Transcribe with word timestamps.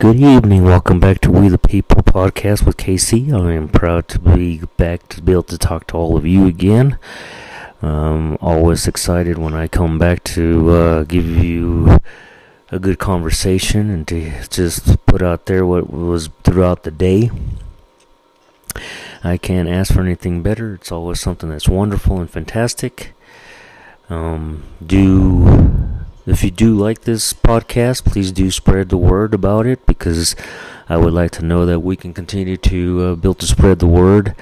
Good 0.00 0.18
evening. 0.18 0.64
Welcome 0.64 0.98
back 0.98 1.20
to 1.20 1.30
We 1.30 1.48
the 1.48 1.58
People 1.58 2.02
podcast 2.02 2.64
with 2.64 2.78
KC. 2.78 3.34
I 3.34 3.52
am 3.52 3.68
proud 3.68 4.08
to 4.08 4.18
be 4.18 4.62
back 4.78 5.06
to 5.10 5.20
be 5.20 5.32
able 5.32 5.42
to 5.42 5.58
talk 5.58 5.88
to 5.88 5.96
all 5.98 6.16
of 6.16 6.24
you 6.24 6.46
again. 6.46 6.98
Um, 7.82 8.38
always 8.40 8.88
excited 8.88 9.36
when 9.36 9.52
I 9.52 9.68
come 9.68 9.98
back 9.98 10.24
to 10.24 10.70
uh, 10.70 11.04
give 11.04 11.26
you 11.26 12.00
a 12.70 12.78
good 12.78 12.98
conversation 12.98 13.90
and 13.90 14.08
to 14.08 14.32
just 14.48 15.04
put 15.04 15.20
out 15.20 15.44
there 15.44 15.66
what 15.66 15.90
was 15.90 16.30
throughout 16.44 16.84
the 16.84 16.90
day. 16.90 17.30
I 19.22 19.36
can't 19.36 19.68
ask 19.68 19.92
for 19.92 20.00
anything 20.00 20.42
better. 20.42 20.76
It's 20.76 20.90
always 20.90 21.20
something 21.20 21.50
that's 21.50 21.68
wonderful 21.68 22.20
and 22.20 22.30
fantastic. 22.30 23.12
Um, 24.08 24.62
do 24.84 25.79
if 26.26 26.44
you 26.44 26.50
do 26.50 26.74
like 26.74 27.02
this 27.02 27.32
podcast, 27.32 28.04
please 28.04 28.32
do 28.32 28.50
spread 28.50 28.88
the 28.88 28.96
word 28.96 29.34
about 29.34 29.66
it 29.66 29.84
because 29.86 30.36
I 30.88 30.96
would 30.96 31.12
like 31.12 31.30
to 31.32 31.44
know 31.44 31.66
that 31.66 31.80
we 31.80 31.96
can 31.96 32.12
continue 32.12 32.56
to 32.58 33.02
uh, 33.02 33.14
build 33.14 33.38
to 33.40 33.46
spread 33.46 33.78
the 33.78 33.86
word 33.86 34.34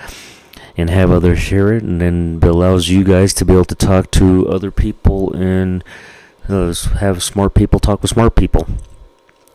and 0.77 0.91
have 0.91 1.11
others 1.11 1.41
share 1.41 1.73
it, 1.73 1.83
and 1.83 2.01
then 2.01 2.39
it 2.43 2.49
allows 2.49 2.89
you 2.89 3.05
guys 3.05 3.35
to 3.35 3.45
be 3.45 3.53
able 3.53 3.65
to 3.65 3.75
talk 3.75 4.11
to 4.13 4.49
other 4.49 4.71
people 4.71 5.33
and 5.35 5.83
uh, 6.49 6.73
have 7.01 7.23
smart 7.23 7.55
people 7.55 7.81
talk 7.81 8.01
with 8.01 8.13
smart 8.13 8.35
people. 8.35 8.67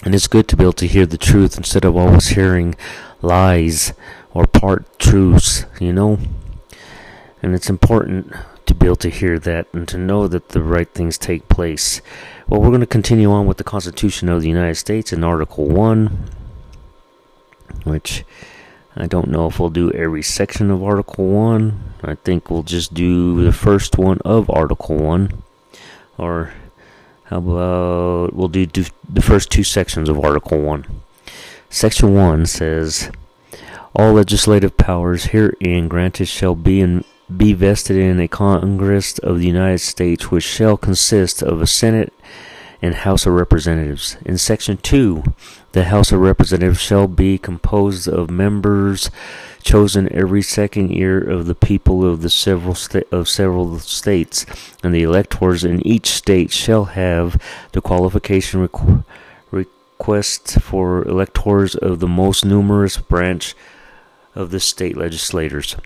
And 0.03 0.13
it's 0.13 0.27
good 0.27 0.47
to 0.49 0.57
be 0.57 0.63
able 0.63 0.73
to 0.73 0.87
hear 0.87 1.05
the 1.05 1.17
truth 1.17 1.57
instead 1.57 1.85
of 1.85 1.95
always 1.95 2.29
hearing 2.29 2.75
lies 3.21 3.93
or 4.33 4.45
part 4.45 4.99
truths, 4.99 5.65
you 5.79 5.93
know? 5.93 6.19
And 7.41 7.55
it's 7.55 7.69
important 7.69 8.33
to 8.65 8.75
be 8.75 8.85
able 8.85 8.95
to 8.97 9.09
hear 9.09 9.39
that 9.39 9.67
and 9.73 9.87
to 9.87 9.97
know 9.97 10.27
that 10.27 10.49
the 10.49 10.61
right 10.61 10.89
things 10.89 11.17
take 11.17 11.47
place. 11.49 12.01
Well, 12.47 12.61
we're 12.61 12.69
going 12.69 12.81
to 12.81 12.87
continue 12.87 13.31
on 13.31 13.45
with 13.45 13.57
the 13.57 13.63
Constitution 13.63 14.29
of 14.29 14.41
the 14.41 14.47
United 14.47 14.75
States 14.75 15.13
in 15.13 15.23
Article 15.23 15.67
1, 15.67 16.29
which 17.83 18.23
I 18.95 19.07
don't 19.07 19.29
know 19.29 19.47
if 19.47 19.59
we'll 19.59 19.69
do 19.69 19.91
every 19.91 20.21
section 20.21 20.69
of 20.69 20.83
Article 20.83 21.25
1. 21.25 21.93
I 22.03 22.15
think 22.15 22.49
we'll 22.49 22.63
just 22.63 22.93
do 22.93 23.43
the 23.43 23.51
first 23.51 23.97
one 23.97 24.19
of 24.23 24.49
Article 24.49 24.97
1. 24.97 25.43
Or 26.17 26.53
how 27.25 27.37
about 27.37 28.33
we'll 28.33 28.49
do, 28.49 28.65
the 28.67 29.21
first 29.21 29.49
two 29.49 29.63
sections 29.63 30.09
of 30.09 30.19
Article 30.19 30.59
1. 30.59 30.85
Section 31.69 32.13
1 32.13 32.45
says, 32.45 33.09
All 33.95 34.13
legislative 34.13 34.77
powers 34.77 35.25
herein 35.25 35.87
granted 35.87 36.27
shall 36.27 36.53
be 36.53 36.79
in 36.79 37.03
be 37.35 37.53
vested 37.53 37.97
in 37.97 38.19
a 38.19 38.27
Congress 38.27 39.17
of 39.19 39.39
the 39.39 39.47
United 39.47 39.79
States, 39.79 40.29
which 40.29 40.43
shall 40.43 40.77
consist 40.77 41.41
of 41.41 41.61
a 41.61 41.67
Senate 41.67 42.13
and 42.81 42.95
House 42.95 43.25
of 43.25 43.33
Representatives. 43.33 44.17
In 44.25 44.37
Section 44.37 44.77
2, 44.77 45.23
the 45.71 45.85
House 45.85 46.11
of 46.11 46.19
Representatives 46.19 46.81
shall 46.81 47.07
be 47.07 47.37
composed 47.37 48.07
of 48.09 48.29
members 48.29 49.09
chosen 49.63 50.13
every 50.13 50.41
second 50.41 50.91
year 50.91 51.17
of 51.17 51.45
the 51.45 51.55
people 51.55 52.05
of 52.05 52.21
the 52.21 52.29
several 52.29 52.75
of 53.11 53.29
several 53.29 53.79
states, 53.79 54.45
and 54.83 54.93
the 54.93 55.03
electors 55.03 55.63
in 55.63 55.85
each 55.87 56.07
state 56.07 56.51
shall 56.51 56.85
have 56.85 57.41
the 57.71 57.81
qualification 57.81 58.67
requ- 58.67 59.05
request 59.49 60.59
for 60.59 61.07
electors 61.07 61.75
of 61.75 62.01
the 62.01 62.07
most 62.07 62.43
numerous 62.43 62.97
branch 62.97 63.55
of 64.35 64.51
the 64.51 64.59
state 64.59 64.97
legislators. 64.97 65.77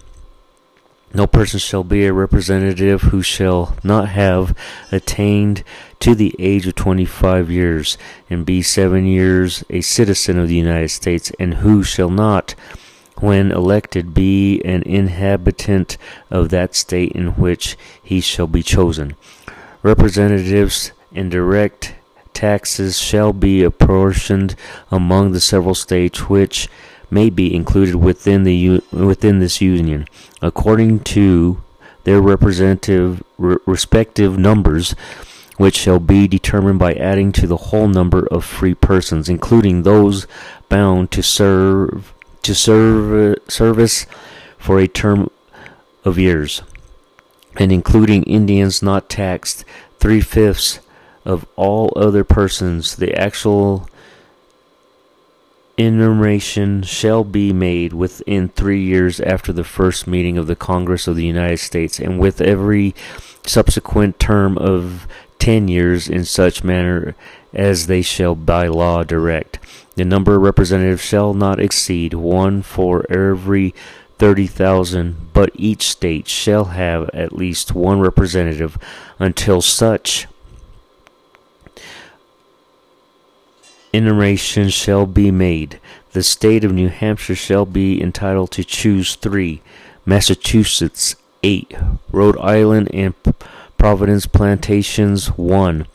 No 1.13 1.25
person 1.25 1.59
shall 1.59 1.83
be 1.83 2.05
a 2.05 2.13
representative 2.13 3.03
who 3.03 3.21
shall 3.21 3.75
not 3.83 4.09
have 4.09 4.55
attained 4.91 5.63
to 6.01 6.13
the 6.13 6.35
age 6.37 6.67
of 6.67 6.75
25 6.75 7.49
years 7.49 7.97
and 8.29 8.45
be 8.45 8.61
seven 8.61 9.05
years 9.05 9.63
a 9.69 9.81
citizen 9.81 10.37
of 10.37 10.49
the 10.49 10.55
United 10.55 10.89
States, 10.89 11.31
and 11.39 11.55
who 11.55 11.81
shall 11.81 12.09
not, 12.09 12.55
when 13.19 13.51
elected, 13.51 14.13
be 14.13 14.61
an 14.63 14.83
inhabitant 14.83 15.97
of 16.29 16.49
that 16.49 16.75
state 16.75 17.13
in 17.13 17.29
which 17.35 17.77
he 18.03 18.19
shall 18.19 18.47
be 18.47 18.61
chosen. 18.61 19.15
Representatives 19.81 20.91
and 21.15 21.31
direct 21.31 21.95
taxes 22.33 22.99
shall 22.99 23.33
be 23.33 23.63
apportioned 23.63 24.55
among 24.91 25.31
the 25.31 25.41
several 25.41 25.73
states 25.73 26.29
which 26.29 26.67
may 27.09 27.29
be 27.29 27.53
included 27.53 27.95
within 27.95 28.43
the 28.43 28.81
within 28.91 29.39
this 29.39 29.61
union. 29.61 30.07
According 30.41 31.01
to 31.15 31.61
their 32.07 32.21
representative 32.21 33.21
re- 33.37 33.57
respective 33.65 34.37
numbers 34.37 34.95
which 35.57 35.75
shall 35.75 35.99
be 35.99 36.27
determined 36.27 36.79
by 36.79 36.93
adding 36.93 37.31
to 37.33 37.47
the 37.47 37.57
whole 37.57 37.87
number 37.89 38.25
of 38.27 38.45
free 38.45 38.73
persons 38.73 39.27
including 39.27 39.83
those 39.83 40.25
bound 40.69 41.11
to 41.11 41.21
serve 41.21 42.13
to 42.43 42.55
serve 42.55 43.37
service 43.49 44.05
for 44.57 44.79
a 44.79 44.87
term 44.87 45.29
of 46.05 46.17
years 46.17 46.61
and 47.57 47.73
including 47.73 48.23
Indians 48.23 48.81
not 48.81 49.09
taxed 49.09 49.65
three 49.99 50.21
fifths 50.21 50.79
of 51.25 51.45
all 51.57 51.91
other 51.97 52.23
persons 52.23 52.95
the 52.95 53.13
actual 53.19 53.89
enumeration 55.77 56.81
shall 56.81 57.23
be 57.23 57.53
made 57.53 57.93
within 57.93 58.49
three 58.49 58.83
years 58.83 59.19
after 59.19 59.53
the 59.53 59.63
first 59.63 60.07
meeting 60.07 60.37
of 60.37 60.47
the 60.47 60.55
Congress 60.55 61.07
of 61.07 61.15
the 61.15 61.25
United 61.25 61.59
States, 61.59 61.99
and 61.99 62.19
with 62.19 62.41
every 62.41 62.95
subsequent 63.45 64.19
term 64.19 64.57
of 64.57 65.07
ten 65.39 65.67
years 65.67 66.09
in 66.09 66.25
such 66.25 66.63
manner 66.63 67.15
as 67.53 67.87
they 67.87 68.01
shall 68.01 68.35
by 68.35 68.67
law 68.67 69.03
direct. 69.03 69.59
The 69.95 70.05
number 70.05 70.35
of 70.35 70.41
representatives 70.41 71.01
shall 71.01 71.33
not 71.33 71.59
exceed 71.59 72.13
one 72.13 72.61
for 72.61 73.05
every 73.11 73.73
thirty 74.17 74.47
thousand, 74.47 75.31
but 75.33 75.51
each 75.53 75.83
state 75.83 76.27
shall 76.27 76.65
have 76.65 77.09
at 77.11 77.33
least 77.33 77.75
one 77.75 77.99
representative 77.99 78.77
until 79.19 79.61
such 79.61 80.27
enumeration 83.97 84.69
shall 84.69 85.05
be 85.05 85.31
made. 85.31 85.79
The 86.11 86.23
state 86.23 86.63
of 86.63 86.71
New 86.71 86.89
Hampshire 86.89 87.35
shall 87.35 87.65
be 87.65 88.01
entitled 88.01 88.51
to 88.51 88.63
choose 88.63 89.15
three, 89.15 89.61
Massachusetts 90.05 91.15
eight, 91.43 91.75
Rhode 92.11 92.37
Island 92.37 92.89
and 92.93 93.13
Providence 93.77 94.25
plantations 94.25 95.27
one, 95.27 95.85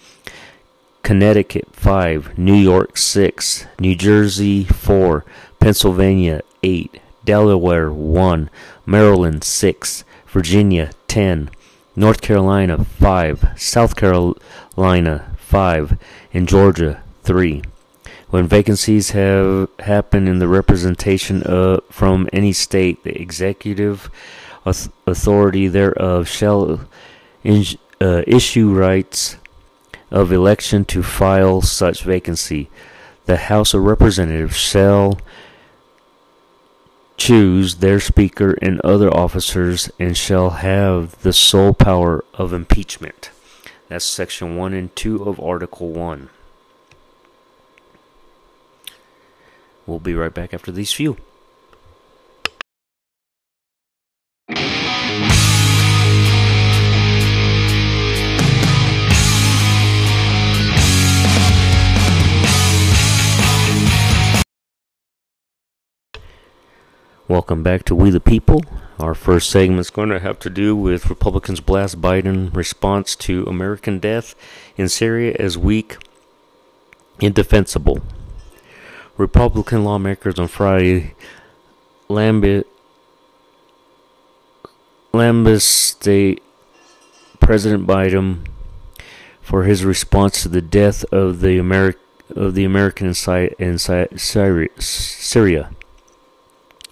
Connecticut 1.02 1.74
five, 1.74 2.36
New 2.38 2.54
York 2.54 2.96
six, 2.96 3.66
New 3.78 3.94
Jersey 3.96 4.64
four, 4.64 5.24
Pennsylvania 5.58 6.42
eight, 6.62 7.00
Delaware 7.24 7.90
one, 7.90 8.50
Maryland 8.84 9.44
six, 9.44 10.04
Virginia 10.26 10.90
ten, 11.08 11.50
North 11.96 12.20
Carolina 12.20 12.84
five, 12.84 13.48
South 13.56 13.96
Carolina 13.96 15.34
five, 15.38 15.98
and 16.32 16.48
Georgia 16.48 17.02
three. 17.22 17.62
When 18.32 18.46
vacancies 18.46 19.10
have 19.10 19.68
happened 19.80 20.26
in 20.26 20.38
the 20.38 20.48
representation 20.48 21.42
of, 21.42 21.82
from 21.90 22.30
any 22.32 22.54
state, 22.54 23.04
the 23.04 23.20
executive 23.20 24.10
authority 24.64 25.68
thereof 25.68 26.26
shall 26.26 26.80
in, 27.44 27.66
uh, 28.00 28.22
issue 28.26 28.72
rights 28.72 29.36
of 30.10 30.32
election 30.32 30.86
to 30.86 31.02
file 31.02 31.60
such 31.60 32.04
vacancy. 32.04 32.70
The 33.26 33.36
House 33.36 33.74
of 33.74 33.82
Representatives 33.82 34.56
shall 34.56 35.20
choose 37.18 37.74
their 37.76 38.00
speaker 38.00 38.56
and 38.62 38.80
other 38.80 39.12
officers 39.14 39.90
and 39.98 40.16
shall 40.16 40.48
have 40.64 41.20
the 41.20 41.34
sole 41.34 41.74
power 41.74 42.24
of 42.32 42.54
impeachment. 42.54 43.28
That's 43.88 44.06
section 44.06 44.56
1 44.56 44.72
and 44.72 44.96
2 44.96 45.22
of 45.22 45.38
Article 45.38 45.90
1. 45.90 46.30
We'll 49.86 49.98
be 49.98 50.14
right 50.14 50.32
back 50.32 50.54
after 50.54 50.70
these 50.70 50.92
few. 50.92 51.16
Welcome 67.28 67.62
back 67.62 67.84
to 67.84 67.94
We 67.94 68.10
the 68.10 68.20
People. 68.20 68.60
Our 68.98 69.14
first 69.14 69.48
segment 69.48 69.80
is 69.80 69.90
going 69.90 70.10
to 70.10 70.20
have 70.20 70.38
to 70.40 70.50
do 70.50 70.76
with 70.76 71.08
Republicans 71.08 71.60
blast 71.60 72.00
Biden 72.00 72.54
response 72.54 73.16
to 73.16 73.44
American 73.46 73.98
death 73.98 74.34
in 74.76 74.88
Syria 74.88 75.34
as 75.38 75.56
weak, 75.56 75.96
indefensible. 77.20 78.02
Republican 79.22 79.84
lawmakers 79.84 80.36
on 80.36 80.48
Friday 80.48 81.14
lambast 82.08 82.56
State 85.60 86.42
President 87.38 87.86
Biden 87.86 88.44
for 89.40 89.62
his 89.62 89.84
response 89.84 90.42
to 90.42 90.48
the 90.48 90.60
death 90.60 91.04
of 91.12 91.38
the 91.38 91.58
Ameri- 91.58 91.94
of 92.30 92.56
the 92.56 92.64
American 92.64 93.14
in, 93.24 93.54
in 93.60 93.78
Syria, 93.78 95.70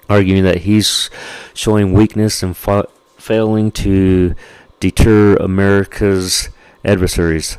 arguing 0.08 0.44
that 0.44 0.58
he's 0.58 1.10
showing 1.52 1.92
weakness 1.92 2.44
and 2.44 2.56
fa- 2.56 2.86
failing 3.18 3.72
to 3.72 4.36
deter 4.78 5.34
America's 5.34 6.48
adversaries. 6.84 7.58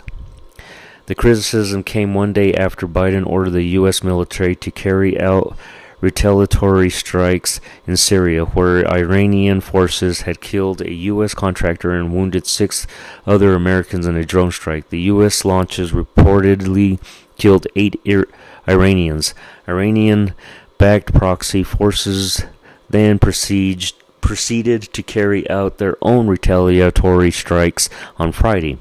The 1.12 1.16
criticism 1.16 1.84
came 1.84 2.14
one 2.14 2.32
day 2.32 2.54
after 2.54 2.88
Biden 2.88 3.28
ordered 3.28 3.50
the 3.50 3.76
U.S. 3.82 4.02
military 4.02 4.56
to 4.56 4.72
carry 4.72 5.20
out 5.20 5.58
retaliatory 6.00 6.90
strikes 6.90 7.60
in 7.86 7.98
Syria, 7.98 8.46
where 8.46 8.90
Iranian 8.90 9.60
forces 9.60 10.22
had 10.22 10.40
killed 10.40 10.80
a 10.80 10.94
U.S. 11.12 11.34
contractor 11.34 11.92
and 11.92 12.14
wounded 12.14 12.48
six 12.48 12.88
other 13.28 13.56
Americans 13.56 14.08
in 14.08 14.16
a 14.16 14.24
drone 14.24 14.54
strike. 14.54 14.88
The 14.88 15.02
U.S. 15.02 15.44
launches 15.44 15.92
reportedly 15.92 16.98
killed 17.38 17.68
eight 17.76 18.00
Ir- 18.06 18.30
Iranians. 18.66 19.34
Iranian 19.68 20.34
backed 20.78 21.14
proxy 21.14 21.62
forces 21.62 22.46
then 22.90 23.20
proceed, 23.20 23.92
proceeded 24.22 24.84
to 24.94 25.04
carry 25.04 25.50
out 25.50 25.78
their 25.78 25.98
own 26.02 26.28
retaliatory 26.28 27.32
strikes 27.32 27.90
on 28.18 28.32
Friday 28.32 28.78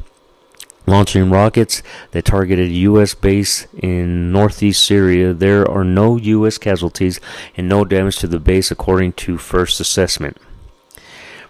launching 0.86 1.30
rockets 1.30 1.82
that 2.10 2.24
targeted 2.24 2.68
a 2.68 2.74
U.S. 2.74 3.14
base 3.14 3.66
in 3.74 4.32
northeast 4.32 4.84
Syria. 4.84 5.32
There 5.32 5.68
are 5.70 5.84
no 5.84 6.16
U.S. 6.16 6.58
casualties 6.58 7.20
and 7.56 7.68
no 7.68 7.84
damage 7.84 8.18
to 8.18 8.26
the 8.26 8.40
base, 8.40 8.70
according 8.70 9.12
to 9.14 9.38
first 9.38 9.80
assessment. 9.80 10.36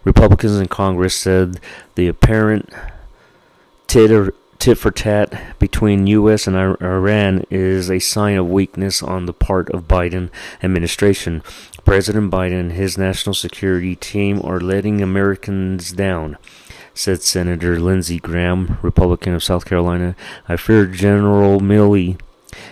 Republicans 0.04 0.58
in 0.58 0.68
Congress 0.68 1.14
said 1.14 1.60
the 1.94 2.08
apparent 2.08 2.72
tit, 3.86 4.34
tit 4.58 4.78
for 4.78 4.90
tat 4.90 5.58
between 5.58 6.06
U.S. 6.06 6.46
and 6.46 6.56
Iran 6.56 7.44
is 7.50 7.90
a 7.90 7.98
sign 7.98 8.36
of 8.36 8.48
weakness 8.48 9.02
on 9.02 9.26
the 9.26 9.32
part 9.32 9.68
of 9.70 9.88
Biden 9.88 10.30
administration. 10.62 11.42
President 11.84 12.30
Biden 12.30 12.60
and 12.60 12.72
his 12.72 12.96
national 12.96 13.34
security 13.34 13.96
team 13.96 14.40
are 14.44 14.60
letting 14.60 15.02
Americans 15.02 15.92
down 15.92 16.38
said 16.94 17.22
Senator 17.22 17.78
Lindsey 17.78 18.18
Graham, 18.18 18.78
Republican 18.82 19.34
of 19.34 19.42
South 19.42 19.64
Carolina. 19.64 20.16
I 20.48 20.56
fear 20.56 20.86
General 20.86 21.60
Milley 21.60 22.18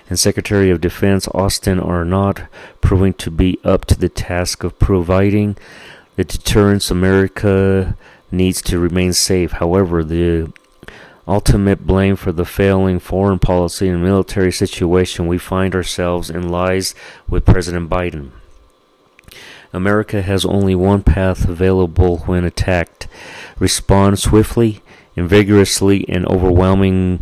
and 0.09 0.19
Secretary 0.19 0.70
of 0.70 0.81
Defense 0.81 1.29
Austin 1.29 1.79
are 1.79 2.05
not 2.05 2.43
proving 2.81 3.15
to 3.15 3.31
be 3.31 3.59
up 3.65 3.85
to 3.87 3.99
the 3.99 4.09
task 4.09 4.65
of 4.65 4.79
providing 4.79 5.56
the 6.17 6.25
deterrence 6.25 6.91
America 6.91 7.97
needs 8.31 8.61
to 8.62 8.79
remain 8.79 9.12
safe. 9.12 9.53
However, 9.53 10.03
the 10.03 10.53
ultimate 11.26 11.87
blame 11.87 12.17
for 12.17 12.32
the 12.32 12.44
failing 12.44 12.99
foreign 12.99 13.38
policy 13.38 13.88
and 13.88 14.03
military 14.03 14.50
situation 14.50 15.26
we 15.26 15.38
find 15.38 15.75
ourselves 15.75 16.31
in 16.31 16.49
lies 16.49 16.94
with 17.29 17.44
President 17.44 17.88
Biden. 17.88 18.31
America 19.73 20.23
has 20.23 20.44
only 20.44 20.75
one 20.75 21.03
path 21.03 21.49
available 21.49 22.19
when 22.19 22.44
attacked 22.44 23.06
respond 23.59 24.19
swiftly 24.19 24.81
and 25.17 25.29
vigorously 25.29 26.09
and 26.09 26.26
overwhelmingly 26.26 27.20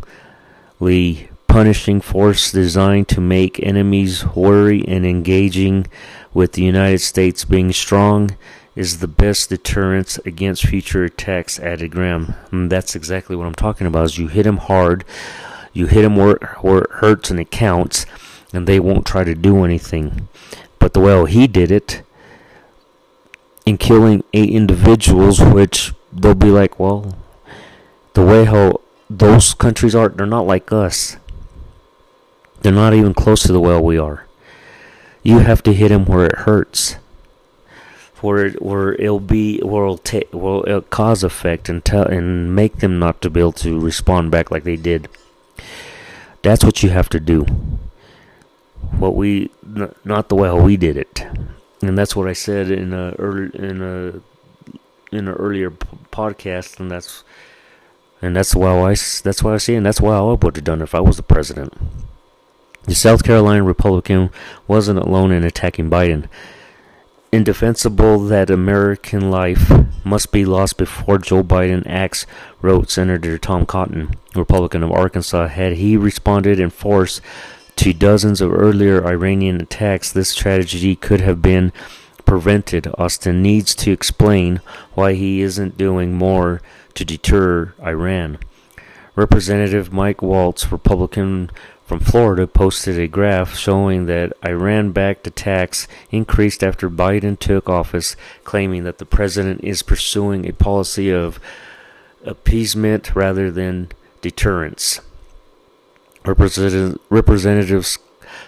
punishing 1.48 2.00
force 2.00 2.52
designed 2.52 3.08
to 3.08 3.20
make 3.20 3.58
enemies 3.62 4.24
worry 4.34 4.84
and 4.86 5.06
engaging 5.06 5.86
with 6.34 6.52
the 6.52 6.62
United 6.62 6.98
States 6.98 7.44
being 7.44 7.72
strong 7.72 8.36
is 8.74 8.98
the 8.98 9.08
best 9.08 9.48
deterrence 9.48 10.18
against 10.26 10.66
future 10.66 11.04
attacks 11.04 11.58
added 11.58 11.90
Graham. 11.90 12.34
And 12.52 12.70
that's 12.70 12.94
exactly 12.94 13.34
what 13.34 13.46
I'm 13.46 13.54
talking 13.54 13.86
about 13.86 14.04
is 14.04 14.18
you 14.18 14.28
hit 14.28 14.42
them 14.42 14.58
hard, 14.58 15.04
you 15.72 15.86
hit 15.86 16.02
them 16.02 16.14
where, 16.16 16.36
where 16.60 16.82
it 16.82 16.90
hurts 16.90 17.30
and 17.30 17.40
it 17.40 17.50
counts, 17.50 18.04
and 18.52 18.66
they 18.66 18.78
won't 18.78 19.06
try 19.06 19.24
to 19.24 19.34
do 19.34 19.64
anything. 19.64 20.28
But 20.78 20.92
the 20.92 21.00
way 21.00 21.30
he 21.30 21.46
did 21.46 21.70
it, 21.70 22.02
in 23.66 23.76
killing 23.76 24.22
eight 24.32 24.50
individuals, 24.50 25.40
which 25.40 25.92
they'll 26.12 26.34
be 26.34 26.50
like, 26.50 26.78
well, 26.78 27.16
the 28.14 28.24
way 28.24 28.44
how 28.44 28.80
those 29.10 29.52
countries 29.54 29.94
are, 29.94 30.08
they're 30.08 30.24
not 30.24 30.46
like 30.46 30.72
us. 30.72 31.16
They're 32.62 32.72
not 32.72 32.94
even 32.94 33.12
close 33.12 33.42
to 33.42 33.52
the 33.52 33.60
way 33.60 33.78
we 33.78 33.98
are. 33.98 34.26
You 35.22 35.40
have 35.40 35.62
to 35.64 35.74
hit 35.74 35.88
them 35.88 36.04
where 36.04 36.26
it 36.26 36.38
hurts, 36.38 36.94
where 38.20 38.46
it, 38.46 38.62
where 38.62 38.94
it'll 38.94 39.20
be, 39.20 39.58
where 39.58 39.84
it'll, 39.84 39.98
ta- 39.98 40.20
where 40.30 40.62
it'll 40.66 40.80
cause 40.82 41.24
effect 41.24 41.68
and 41.68 41.84
tell 41.84 42.06
and 42.06 42.54
make 42.54 42.78
them 42.78 43.00
not 43.00 43.20
to 43.22 43.30
be 43.30 43.40
able 43.40 43.52
to 43.52 43.80
respond 43.80 44.30
back 44.30 44.52
like 44.52 44.62
they 44.62 44.76
did. 44.76 45.08
That's 46.42 46.64
what 46.64 46.84
you 46.84 46.90
have 46.90 47.08
to 47.10 47.18
do. 47.18 47.42
What 48.92 49.16
we, 49.16 49.50
not 50.04 50.28
the 50.28 50.36
way 50.36 50.48
how 50.48 50.60
we 50.60 50.76
did 50.76 50.96
it 50.96 51.26
and 51.88 51.96
that's 51.96 52.16
what 52.16 52.28
I 52.28 52.32
said 52.32 52.70
in 52.70 52.92
a 52.92 53.12
early 53.18 53.50
in 53.54 53.82
a 53.82 54.20
in 55.14 55.28
an 55.28 55.34
earlier 55.34 55.70
podcast, 55.70 56.80
and 56.80 56.90
that's 56.90 57.24
and 58.22 58.34
that's 58.34 58.54
why 58.54 58.70
I 58.70 58.90
that's 58.90 59.42
why 59.42 59.54
I 59.54 59.58
see, 59.58 59.74
and 59.74 59.84
that's 59.84 60.00
why 60.00 60.16
I 60.16 60.20
would 60.20 60.56
have 60.56 60.64
done 60.64 60.82
if 60.82 60.94
I 60.94 61.00
was 61.00 61.16
the 61.16 61.22
president. 61.22 61.72
The 62.84 62.94
South 62.94 63.24
Carolina 63.24 63.64
Republican 63.64 64.30
wasn't 64.68 65.00
alone 65.00 65.32
in 65.32 65.44
attacking 65.44 65.90
Biden. 65.90 66.28
Indefensible 67.32 68.20
that 68.20 68.48
American 68.48 69.30
life 69.30 69.72
must 70.04 70.30
be 70.30 70.44
lost 70.44 70.78
before 70.78 71.18
Joe 71.18 71.42
Biden 71.42 71.82
acts, 71.84 72.24
wrote 72.62 72.88
Senator 72.88 73.38
Tom 73.38 73.66
Cotton, 73.66 74.14
Republican 74.36 74.84
of 74.84 74.92
Arkansas. 74.92 75.48
Had 75.48 75.74
he 75.74 75.96
responded 75.96 76.60
in 76.60 76.70
force 76.70 77.20
to 77.76 77.92
dozens 77.92 78.40
of 78.40 78.52
earlier 78.52 79.06
Iranian 79.06 79.60
attacks, 79.60 80.10
this 80.10 80.34
tragedy 80.34 80.96
could 80.96 81.20
have 81.20 81.40
been 81.42 81.72
prevented. 82.24 82.88
Austin 82.98 83.42
needs 83.42 83.74
to 83.76 83.92
explain 83.92 84.60
why 84.94 85.14
he 85.14 85.40
isn't 85.40 85.78
doing 85.78 86.14
more 86.14 86.60
to 86.94 87.04
deter 87.04 87.74
Iran. 87.82 88.38
Representative 89.14 89.92
Mike 89.92 90.20
Waltz, 90.20 90.70
Republican 90.70 91.50
from 91.86 92.00
Florida, 92.00 92.46
posted 92.46 92.98
a 92.98 93.06
graph 93.06 93.56
showing 93.56 94.06
that 94.06 94.32
Iran 94.44 94.92
backed 94.92 95.26
attacks 95.26 95.86
increased 96.10 96.64
after 96.64 96.90
Biden 96.90 97.38
took 97.38 97.68
office, 97.68 98.16
claiming 98.44 98.84
that 98.84 98.98
the 98.98 99.06
president 99.06 99.62
is 99.62 99.82
pursuing 99.82 100.46
a 100.46 100.52
policy 100.52 101.10
of 101.10 101.38
appeasement 102.24 103.14
rather 103.14 103.50
than 103.50 103.88
deterrence. 104.20 105.00
Representative, 106.26 106.98
Representative 107.08 107.98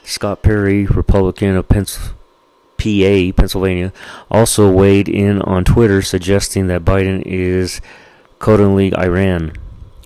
Scott 0.03 0.43
Perry, 0.43 0.87
Republican 0.87 1.57
of 1.57 1.69
Pens- 1.69 2.11
PA, 2.79 3.33
Pennsylvania, 3.37 3.93
also 4.31 4.71
weighed 4.71 5.09
in 5.09 5.43
on 5.43 5.65
Twitter 5.65 6.01
suggesting 6.03 6.67
that 6.69 6.85
Biden 6.85 7.23
is 7.27 7.81
cuddling 8.39 8.95
Iran. 8.95 9.53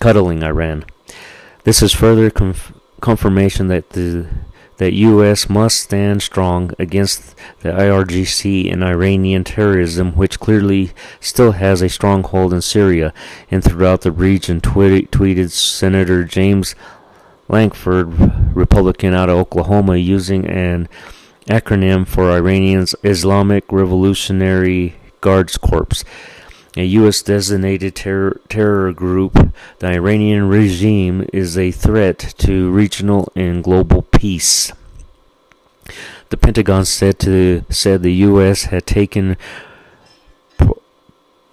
Cuddling 0.00 0.42
Iran. 0.42 0.84
This 1.64 1.82
is 1.82 1.92
further 1.92 2.30
conf- 2.30 2.72
confirmation 3.00 3.68
that 3.68 3.90
the 3.90 4.26
that 4.78 4.94
U.S. 4.94 5.48
must 5.48 5.78
stand 5.78 6.22
strong 6.22 6.72
against 6.76 7.36
the 7.60 7.68
IRGC 7.68 8.72
and 8.72 8.82
Iranian 8.82 9.44
terrorism, 9.44 10.16
which 10.16 10.40
clearly 10.40 10.90
still 11.20 11.52
has 11.52 11.82
a 11.82 11.88
stronghold 11.88 12.52
in 12.52 12.62
Syria 12.62 13.14
and 13.48 13.62
throughout 13.62 14.00
the 14.00 14.10
region. 14.10 14.60
tweeted 14.60 15.50
Senator 15.50 16.24
James 16.24 16.74
Lankford, 17.48 18.56
Republican 18.56 19.14
out 19.14 19.28
of 19.28 19.36
Oklahoma, 19.36 19.96
using 19.96 20.46
an 20.46 20.88
acronym 21.46 22.06
for 22.06 22.30
Iranian's 22.30 22.94
Islamic 23.02 23.70
Revolutionary 23.70 24.94
Guards 25.20 25.56
Corps, 25.56 26.04
a 26.76 26.84
U.S. 26.84 27.22
designated 27.22 27.96
terror, 27.96 28.40
terror 28.48 28.92
group. 28.92 29.52
The 29.80 29.88
Iranian 29.88 30.48
regime 30.48 31.26
is 31.32 31.58
a 31.58 31.70
threat 31.70 32.34
to 32.38 32.70
regional 32.70 33.30
and 33.36 33.62
global 33.62 34.02
peace. 34.02 34.72
The 36.30 36.36
Pentagon 36.38 36.86
said 36.86 37.18
to 37.20 37.64
said 37.68 38.02
the 38.02 38.14
U.S. 38.30 38.64
had 38.64 38.86
taken 38.86 39.36
pro- 40.56 40.80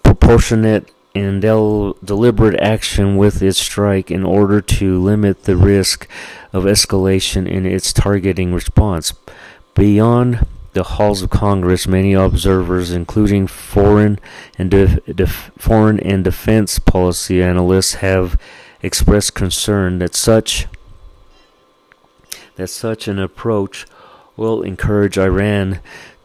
proportionate 0.03 0.89
and 1.19 1.41
del- 1.41 1.93
deliberate 2.03 2.59
action 2.59 3.17
with 3.17 3.41
its 3.41 3.59
strike 3.59 4.09
in 4.09 4.23
order 4.23 4.61
to 4.61 4.99
limit 4.99 5.43
the 5.43 5.57
risk 5.57 6.07
of 6.53 6.63
escalation 6.63 7.47
in 7.47 7.65
its 7.65 7.93
targeting 7.93 8.53
response. 8.53 9.13
Beyond 9.75 10.45
the 10.73 10.83
halls 10.83 11.21
of 11.21 11.29
Congress, 11.29 11.87
many 11.87 12.13
observers, 12.13 12.91
including 12.91 13.47
foreign 13.47 14.19
and 14.57 14.73
foreign 15.57 15.99
and 15.99 16.23
defense 16.23 16.79
policy 16.79 17.41
analysts, 17.41 17.95
have 17.95 18.39
expressed 18.81 19.35
concern 19.35 19.99
that 19.99 20.15
such 20.15 20.67
that 22.55 22.67
such 22.67 23.07
an 23.07 23.19
approach 23.19 23.85
will 24.35 24.61
encourage 24.61 25.17
Iran 25.17 25.79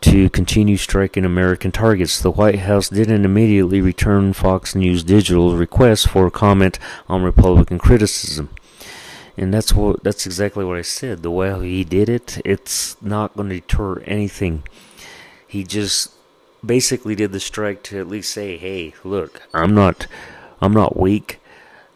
to 0.05 0.29
continue 0.29 0.77
striking 0.77 1.25
American 1.25 1.73
targets. 1.73 2.21
The 2.21 2.31
White 2.31 2.61
House 2.61 2.91
didn't 2.91 3.25
immediately 3.25 3.81
return 3.81 4.35
Fox 4.35 4.75
News 4.75 5.03
Digital's 5.03 5.55
request 5.55 6.09
for 6.09 6.31
comment 6.31 6.79
on 7.09 7.23
Republican 7.23 7.79
criticism. 7.79 8.51
And 9.37 9.53
that's 9.53 9.73
what 9.73 10.05
that's 10.05 10.27
exactly 10.27 10.63
what 10.63 10.77
I 10.77 10.83
said. 10.83 11.23
The 11.23 11.31
way 11.31 11.59
he 11.67 11.85
did 11.85 12.11
it, 12.11 12.39
it's 12.45 13.01
not 13.01 13.35
going 13.35 13.49
to 13.49 13.61
deter 13.61 14.01
anything. 14.01 14.63
He 15.49 15.65
just 15.65 16.13
basically 16.65 17.15
did 17.15 17.33
the 17.33 17.41
strike 17.41 17.83
to 17.85 17.99
at 17.99 18.07
least 18.07 18.31
say, 18.31 18.59
"Hey, 18.59 18.93
look, 19.05 19.41
I'm 19.55 19.75
not 19.75 20.07
I'm 20.61 20.75
not 20.75 20.99
weak. 20.99 21.41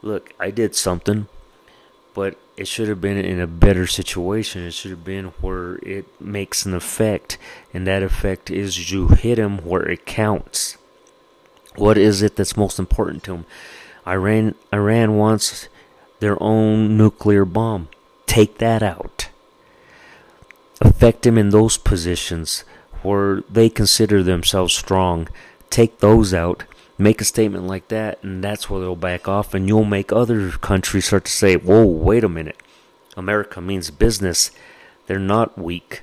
Look, 0.01 0.33
I 0.41 0.51
did 0.51 0.75
something, 0.75 1.29
but 2.15 2.39
it 2.59 2.67
should 2.67 2.89
have 2.89 3.01
been 3.01 3.17
in 3.17 3.39
a 3.39 3.47
better 3.47 3.87
situation. 3.87 4.65
It 4.65 4.73
should 4.73 4.91
have 4.91 5.05
been 5.05 5.27
where 5.41 5.77
it 5.77 6.07
makes 6.21 6.67
an 6.67 6.75
effect, 6.75 7.39
and 7.73 7.87
that 7.87 8.03
effect 8.03 8.51
is 8.51 8.91
you 8.91 9.09
hit 9.09 9.39
him 9.39 9.59
where 9.59 9.89
it 9.89 10.05
counts. 10.05 10.77
What 11.77 11.97
is 11.97 12.21
it 12.21 12.35
that's 12.35 12.57
most 12.57 12.81
important 12.81 13.23
to 13.25 13.35
him? 13.37 13.47
Iran 14.05 14.57
Iran 14.73 15.17
wants 15.17 15.69
their 16.19 16.43
own 16.43 16.97
nuclear 16.97 17.45
bomb. 17.45 17.89
Take 18.27 18.59
that 18.59 18.83
out. 18.83 19.29
Affect 20.81 21.23
them 21.23 21.39
in 21.39 21.51
those 21.51 21.79
positions 21.79 22.65
where 23.03 23.43
they 23.43 23.69
consider 23.69 24.25
themselves 24.25 24.75
strong. 24.75 25.29
Take 25.71 26.01
those 26.01 26.35
out. 26.35 26.65
Make 27.01 27.21
a 27.21 27.25
statement 27.25 27.65
like 27.65 27.89
that, 27.89 28.21
and 28.25 28.43
that's 28.43 28.69
where 28.69 28.81
they'll 28.81 28.97
back 28.97 29.29
off, 29.29 29.55
and 29.55 29.69
you'll 29.69 29.85
make 29.85 30.13
other 30.13 30.51
countries 30.51 31.07
start 31.07 31.25
to 31.27 31.31
say, 31.31 31.57
Whoa, 31.57 31.85
wait 31.85 32.25
a 32.25 32.29
minute. 32.29 32.61
America 33.17 33.61
means 33.61 33.91
business. 33.93 34.51
They're 35.07 35.21
not 35.21 35.57
weak. 35.57 36.03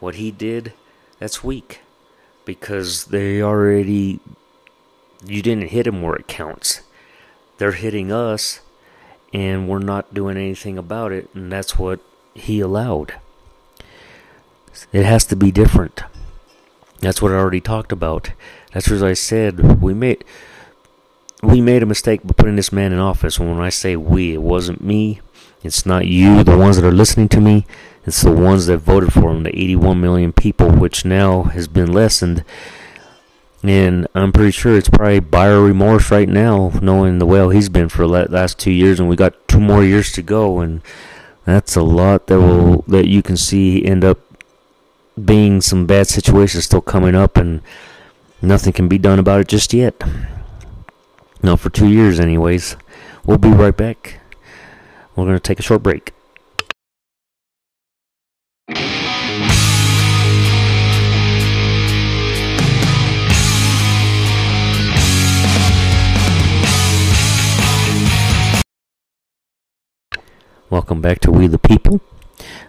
What 0.00 0.16
he 0.16 0.32
did, 0.32 0.72
that's 1.18 1.44
weak. 1.44 1.80
Because 2.44 3.06
they 3.06 3.40
already. 3.40 4.20
You 5.24 5.42
didn't 5.42 5.70
hit 5.70 5.84
them 5.84 6.02
where 6.02 6.16
it 6.16 6.26
counts. 6.26 6.82
They're 7.58 7.72
hitting 7.72 8.10
us, 8.10 8.60
and 9.32 9.68
we're 9.68 9.78
not 9.78 10.14
doing 10.14 10.36
anything 10.36 10.78
about 10.78 11.12
it, 11.12 11.28
and 11.34 11.50
that's 11.52 11.78
what 11.78 12.00
he 12.34 12.60
allowed. 12.60 13.14
It 14.92 15.04
has 15.04 15.24
to 15.26 15.36
be 15.36 15.50
different. 15.50 16.02
That's 17.00 17.20
what 17.20 17.32
I 17.32 17.36
already 17.36 17.60
talked 17.60 17.92
about. 17.92 18.30
That's 18.72 18.90
what 18.90 19.02
I 19.02 19.14
said. 19.14 19.80
We 19.80 19.94
made 19.94 20.24
we 21.42 21.60
made 21.60 21.82
a 21.82 21.86
mistake 21.86 22.22
by 22.24 22.34
putting 22.36 22.56
this 22.56 22.72
man 22.72 22.92
in 22.92 22.98
office. 22.98 23.38
And 23.38 23.50
when 23.50 23.60
I 23.60 23.68
say 23.68 23.96
we, 23.96 24.34
it 24.34 24.42
wasn't 24.42 24.82
me. 24.82 25.20
It's 25.62 25.84
not 25.84 26.06
you, 26.06 26.44
the 26.44 26.56
ones 26.56 26.76
that 26.76 26.84
are 26.84 26.92
listening 26.92 27.28
to 27.30 27.40
me. 27.40 27.66
It's 28.06 28.22
the 28.22 28.32
ones 28.32 28.66
that 28.66 28.78
voted 28.78 29.12
for 29.12 29.30
him, 29.30 29.42
the 29.42 29.56
81 29.56 30.00
million 30.00 30.32
people, 30.32 30.70
which 30.70 31.04
now 31.04 31.44
has 31.44 31.68
been 31.68 31.92
lessened. 31.92 32.44
And 33.62 34.06
I'm 34.14 34.32
pretty 34.32 34.52
sure 34.52 34.76
it's 34.76 34.88
probably 34.88 35.20
buyer 35.20 35.60
remorse 35.60 36.10
right 36.10 36.28
now, 36.28 36.70
knowing 36.80 37.18
the 37.18 37.26
well 37.26 37.50
he's 37.50 37.68
been 37.68 37.88
for 37.88 38.06
the 38.06 38.26
last 38.30 38.58
two 38.58 38.70
years, 38.70 39.00
and 39.00 39.08
we 39.08 39.16
got 39.16 39.48
two 39.48 39.58
more 39.58 39.82
years 39.82 40.12
to 40.12 40.22
go, 40.22 40.60
and 40.60 40.80
that's 41.44 41.74
a 41.74 41.82
lot 41.82 42.28
that 42.28 42.40
will 42.40 42.82
that 42.86 43.08
you 43.08 43.20
can 43.20 43.36
see 43.36 43.84
end 43.84 44.04
up 44.04 44.18
being 45.22 45.60
some 45.60 45.86
bad 45.86 46.06
situations 46.06 46.66
still 46.66 46.80
coming 46.80 47.16
up, 47.16 47.36
and 47.36 47.60
nothing 48.40 48.72
can 48.72 48.88
be 48.88 48.98
done 48.98 49.18
about 49.18 49.40
it 49.40 49.48
just 49.48 49.74
yet. 49.74 50.02
Not 51.42 51.60
for 51.60 51.70
two 51.70 51.88
years, 51.88 52.20
anyways. 52.20 52.76
We'll 53.24 53.38
be 53.38 53.48
right 53.50 53.76
back. 53.76 54.20
We're 55.14 55.24
going 55.24 55.36
to 55.36 55.40
take 55.40 55.58
a 55.58 55.62
short 55.62 55.82
break. 55.82 56.12
Welcome 70.70 71.00
back 71.00 71.20
to 71.20 71.30
We 71.30 71.46
the 71.46 71.58
People. 71.58 72.00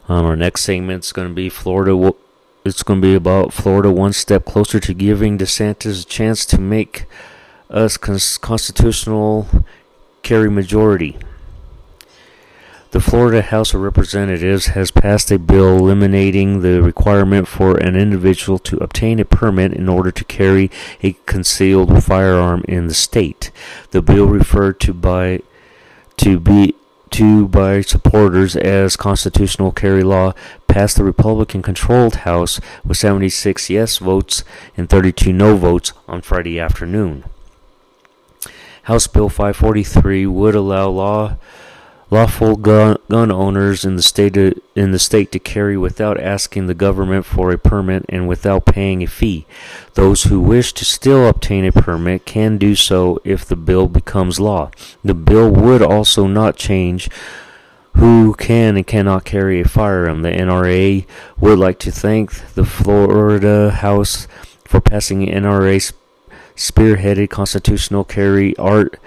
Um, 0.07 0.25
our 0.25 0.35
next 0.35 0.63
segment 0.63 1.03
is 1.03 1.11
going 1.11 1.27
to 1.27 1.33
be 1.33 1.49
Florida 1.49 1.95
it's 2.69 2.83
going 2.83 3.01
to 3.01 3.07
be 3.07 3.15
about 3.15 3.51
Florida 3.51 3.91
one 3.91 4.13
step 4.13 4.45
closer 4.45 4.79
to 4.79 4.93
giving 4.93 5.37
DeSantis 5.37 6.03
a 6.03 6.05
chance 6.05 6.45
to 6.45 6.61
make 6.61 7.05
us 7.69 7.97
cons- 7.97 8.37
constitutional 8.37 9.47
carry 10.21 10.49
majority. 10.49 11.17
The 12.91 12.99
Florida 12.99 13.41
House 13.41 13.73
of 13.73 13.81
Representatives 13.81 14.67
has 14.67 14.89
passed 14.89 15.31
a 15.31 15.37
bill 15.37 15.77
eliminating 15.77 16.61
the 16.61 16.81
requirement 16.81 17.47
for 17.47 17.77
an 17.77 17.95
individual 17.95 18.57
to 18.59 18.77
obtain 18.77 19.19
a 19.19 19.25
permit 19.25 19.73
in 19.73 19.89
order 19.89 20.11
to 20.11 20.23
carry 20.23 20.71
a 21.03 21.13
concealed 21.25 22.03
firearm 22.03 22.63
in 22.67 22.87
the 22.87 22.93
state. 22.93 23.51
The 23.91 24.01
bill 24.01 24.27
referred 24.27 24.79
to 24.81 24.93
by 24.93 25.41
to 26.17 26.39
be 26.39 26.75
to 27.11 27.47
by 27.47 27.81
supporters 27.81 28.55
as 28.55 28.95
constitutional 28.95 29.71
carry 29.71 30.03
law 30.03 30.33
passed 30.67 30.97
the 30.97 31.03
Republican 31.03 31.61
controlled 31.61 32.15
House 32.17 32.59
with 32.85 32.97
76 32.97 33.69
yes 33.69 33.97
votes 33.97 34.43
and 34.77 34.89
32 34.89 35.33
no 35.33 35.55
votes 35.55 35.93
on 36.07 36.21
Friday 36.21 36.59
afternoon. 36.59 37.23
House 38.83 39.07
Bill 39.07 39.29
543 39.29 40.25
would 40.25 40.55
allow 40.55 40.89
law 40.89 41.37
lawful 42.11 42.55
gun, 42.55 42.97
gun 43.09 43.31
owners 43.31 43.85
in 43.85 43.95
the 43.95 44.01
state 44.01 44.33
to, 44.33 44.59
in 44.75 44.91
the 44.91 44.99
state 44.99 45.31
to 45.31 45.39
carry 45.39 45.77
without 45.77 46.19
asking 46.19 46.65
the 46.65 46.73
government 46.73 47.25
for 47.25 47.51
a 47.51 47.57
permit 47.57 48.05
and 48.09 48.27
without 48.27 48.65
paying 48.65 49.03
a 49.03 49.07
fee. 49.07 49.45
Those 49.93 50.23
who 50.23 50.39
wish 50.39 50.73
to 50.73 50.85
still 50.85 51.27
obtain 51.27 51.65
a 51.65 51.71
permit 51.71 52.25
can 52.25 52.57
do 52.57 52.75
so 52.75 53.19
if 53.23 53.45
the 53.45 53.55
bill 53.55 53.87
becomes 53.87 54.39
law. 54.39 54.71
The 55.03 55.13
bill 55.13 55.51
would 55.51 55.81
also 55.81 56.27
not 56.27 56.55
change 56.57 57.09
who 57.95 58.33
can 58.35 58.77
and 58.77 58.87
cannot 58.87 59.25
carry 59.25 59.59
a 59.59 59.67
firearm. 59.67 60.17
Um, 60.17 60.21
the 60.21 60.31
NRA 60.31 61.05
would 61.39 61.59
like 61.59 61.79
to 61.79 61.91
thank 61.91 62.53
the 62.53 62.65
Florida 62.65 63.71
House 63.71 64.27
for 64.63 64.79
passing 64.79 65.19
the 65.19 65.31
NRA 65.31 65.93
spearheaded 66.55 67.29
constitutional 67.29 68.03
carry 68.03 68.55
Art 68.57 68.99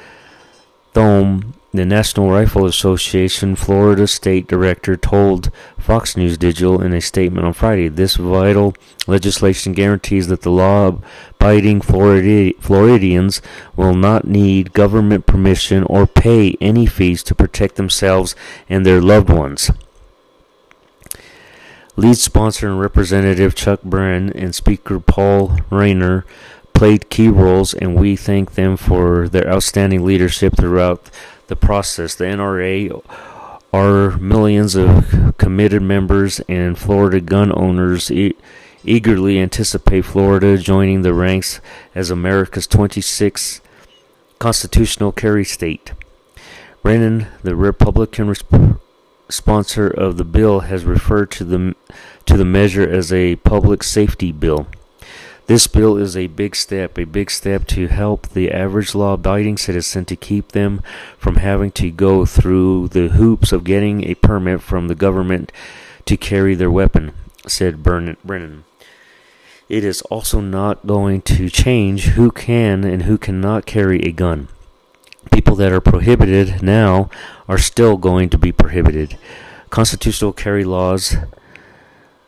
Thomm 0.94 1.54
the 1.74 1.86
National 1.86 2.30
Rifle 2.30 2.66
Association 2.66 3.56
Florida 3.56 4.06
State 4.06 4.46
Director 4.46 4.94
told 4.94 5.50
Fox 5.78 6.18
News 6.18 6.36
Digital 6.36 6.82
in 6.82 6.92
a 6.92 7.00
statement 7.00 7.46
on 7.46 7.54
Friday 7.54 7.88
this 7.88 8.16
vital 8.16 8.74
legislation 9.06 9.72
guarantees 9.72 10.28
that 10.28 10.42
the 10.42 10.50
law 10.50 10.98
abiding 11.30 11.80
Floridi- 11.80 12.60
Floridians 12.60 13.40
will 13.74 13.94
not 13.94 14.26
need 14.26 14.74
government 14.74 15.24
permission 15.24 15.82
or 15.84 16.06
pay 16.06 16.56
any 16.60 16.84
fees 16.84 17.22
to 17.22 17.34
protect 17.34 17.76
themselves 17.76 18.36
and 18.68 18.84
their 18.84 19.00
loved 19.00 19.30
ones. 19.30 19.70
Lead 21.96 22.16
sponsor 22.16 22.68
and 22.68 22.80
Representative 22.80 23.54
Chuck 23.54 23.80
Brannan 23.82 24.32
and 24.34 24.54
Speaker 24.54 25.00
Paul 25.00 25.58
Renner 25.70 26.26
played 26.74 27.10
key 27.10 27.28
roles, 27.28 27.74
and 27.74 27.94
we 27.94 28.16
thank 28.16 28.54
them 28.54 28.76
for 28.76 29.28
their 29.28 29.48
outstanding 29.48 30.04
leadership 30.04 30.56
throughout 30.56 31.10
the 31.46 31.56
process. 31.56 32.14
The 32.14 32.24
NRA 32.24 33.02
are 33.72 34.16
millions 34.18 34.74
of 34.74 35.34
committed 35.38 35.82
members, 35.82 36.40
and 36.48 36.78
Florida 36.78 37.20
gun 37.20 37.52
owners 37.56 38.10
e- 38.10 38.36
eagerly 38.84 39.38
anticipate 39.38 40.04
Florida 40.04 40.58
joining 40.58 41.02
the 41.02 41.14
ranks 41.14 41.60
as 41.94 42.10
America's 42.10 42.66
26th 42.66 43.60
constitutional 44.38 45.12
carry 45.12 45.44
state. 45.44 45.92
Brannan, 46.82 47.28
the 47.42 47.54
Republican 47.54 48.26
resp- 48.26 48.78
sponsor 49.28 49.86
of 49.86 50.16
the 50.16 50.24
bill, 50.24 50.60
has 50.60 50.84
referred 50.84 51.30
to 51.30 51.44
the 51.44 51.74
to 52.26 52.36
the 52.36 52.44
measure 52.44 52.88
as 52.88 53.12
a 53.12 53.36
public 53.36 53.82
safety 53.82 54.32
bill. 54.32 54.66
This 55.46 55.66
bill 55.66 55.96
is 55.96 56.16
a 56.16 56.28
big 56.28 56.54
step, 56.54 56.96
a 56.98 57.04
big 57.04 57.30
step 57.30 57.66
to 57.68 57.88
help 57.88 58.28
the 58.28 58.50
average 58.52 58.94
law 58.94 59.14
abiding 59.14 59.58
citizen 59.58 60.04
to 60.04 60.16
keep 60.16 60.52
them 60.52 60.82
from 61.18 61.36
having 61.36 61.72
to 61.72 61.90
go 61.90 62.24
through 62.24 62.88
the 62.88 63.08
hoops 63.08 63.52
of 63.52 63.64
getting 63.64 64.04
a 64.04 64.14
permit 64.14 64.62
from 64.62 64.86
the 64.86 64.94
government 64.94 65.50
to 66.06 66.16
carry 66.16 66.54
their 66.54 66.70
weapon, 66.70 67.12
said 67.46 67.82
Brannan. 67.82 68.64
It 69.68 69.84
is 69.84 70.02
also 70.02 70.40
not 70.40 70.86
going 70.86 71.22
to 71.22 71.48
change 71.48 72.04
who 72.08 72.30
can 72.30 72.84
and 72.84 73.02
who 73.02 73.18
cannot 73.18 73.66
carry 73.66 74.00
a 74.02 74.12
gun. 74.12 74.48
People 75.32 75.56
that 75.56 75.72
are 75.72 75.80
prohibited 75.80 76.62
now 76.62 77.10
are 77.48 77.58
still 77.58 77.96
going 77.96 78.28
to 78.30 78.38
be 78.38 78.52
prohibited. 78.52 79.18
Constitutional 79.70 80.32
carry 80.32 80.64
laws 80.64 81.16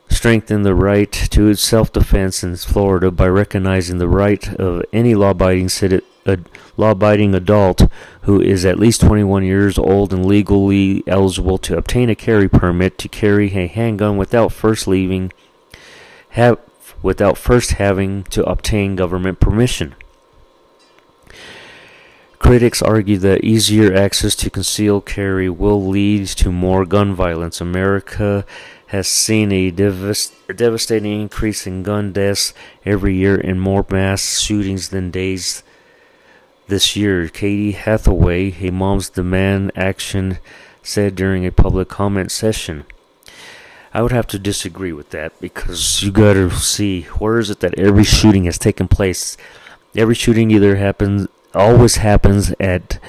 strengthen 0.08 0.62
the 0.62 0.74
right 0.74 1.12
to 1.12 1.54
self-defense 1.54 2.42
in 2.42 2.56
Florida 2.56 3.10
by 3.10 3.28
recognizing 3.28 3.98
the 3.98 4.08
right 4.08 4.48
of 4.54 4.82
any 4.92 5.14
law-abiding 5.14 5.68
citizen 5.68 6.04
a 6.26 6.38
law-abiding 6.76 7.34
adult 7.34 7.82
who 8.22 8.40
is 8.40 8.64
at 8.64 8.78
least 8.78 9.02
21 9.02 9.44
years 9.44 9.78
old 9.78 10.12
and 10.12 10.24
legally 10.24 11.02
eligible 11.06 11.58
to 11.58 11.76
obtain 11.76 12.08
a 12.08 12.14
carry 12.14 12.48
permit 12.48 12.98
to 12.98 13.08
carry 13.08 13.54
a 13.54 13.66
handgun 13.66 14.16
without 14.16 14.52
first 14.52 14.86
leaving 14.86 15.32
have 16.30 16.58
without 17.02 17.36
first 17.36 17.72
having 17.72 18.24
to 18.24 18.42
obtain 18.44 18.96
government 18.96 19.38
permission. 19.38 19.94
Critics 22.38 22.82
argue 22.82 23.18
that 23.18 23.44
easier 23.44 23.94
access 23.94 24.34
to 24.36 24.50
concealed 24.50 25.06
carry 25.06 25.48
will 25.48 25.86
lead 25.86 26.26
to 26.28 26.50
more 26.50 26.84
gun 26.84 27.14
violence. 27.14 27.60
America 27.60 28.44
has 28.94 29.08
seen 29.08 29.50
a, 29.50 29.72
devast- 29.72 30.32
devastating 30.54 31.20
increase 31.20 31.66
in 31.66 31.82
gun 31.82 32.12
deaths 32.12 32.54
every 32.86 33.16
year 33.16 33.34
and 33.34 33.60
more 33.60 33.84
mass 33.90 34.38
shootings 34.38 34.90
than 34.90 35.10
days 35.10 35.64
this 36.68 36.94
year. 36.94 37.28
Katie 37.28 37.72
Hathaway, 37.72 38.54
a 38.60 38.70
Moms 38.70 39.10
Demand 39.10 39.72
Action, 39.74 40.38
said 40.80 41.16
during 41.16 41.44
a 41.44 41.50
public 41.50 41.88
comment 41.88 42.30
session. 42.30 42.84
I 43.92 44.00
would 44.00 44.12
have 44.12 44.28
to 44.28 44.38
disagree 44.38 44.92
with 44.92 45.10
that 45.10 45.40
because 45.40 46.02
you 46.04 46.12
gotta 46.12 46.50
see 46.52 47.02
where 47.18 47.40
is 47.40 47.50
it 47.50 47.58
that 47.60 47.76
every 47.76 48.04
shooting 48.04 48.44
has 48.44 48.58
taken 48.58 48.86
place. 48.86 49.36
Every 49.96 50.14
shooting 50.14 50.52
either 50.52 50.76
happens, 50.76 51.26
always 51.52 51.96
happens 51.96 52.54
at 52.60 53.00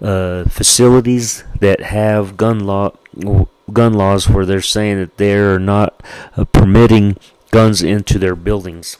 uh, 0.00 0.44
facilities 0.44 1.44
that 1.60 1.80
have 1.80 2.38
gun 2.38 2.60
law, 2.60 2.92
gun 3.72 3.94
laws 3.94 4.28
where 4.28 4.46
they're 4.46 4.60
saying 4.60 4.98
that 4.98 5.16
they're 5.16 5.58
not 5.58 6.02
uh, 6.36 6.44
permitting 6.44 7.16
guns 7.50 7.82
into 7.82 8.18
their 8.18 8.34
buildings. 8.36 8.96